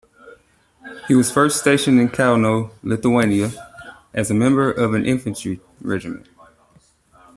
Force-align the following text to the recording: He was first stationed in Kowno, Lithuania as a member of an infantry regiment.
He 1.07 1.13
was 1.13 1.29
first 1.29 1.59
stationed 1.59 1.99
in 1.99 2.09
Kowno, 2.09 2.71
Lithuania 2.81 3.51
as 4.15 4.31
a 4.31 4.33
member 4.33 4.71
of 4.71 4.95
an 4.95 5.05
infantry 5.05 5.59
regiment. 5.79 6.25